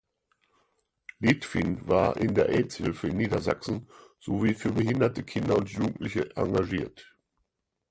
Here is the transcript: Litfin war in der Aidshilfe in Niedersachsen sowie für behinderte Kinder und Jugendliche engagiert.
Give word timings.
Litfin 1.19 1.87
war 1.87 2.17
in 2.17 2.33
der 2.33 2.49
Aidshilfe 2.49 3.09
in 3.09 3.17
Niedersachsen 3.17 3.87
sowie 4.19 4.55
für 4.55 4.71
behinderte 4.71 5.21
Kinder 5.21 5.55
und 5.55 5.69
Jugendliche 5.69 6.35
engagiert. 6.35 7.15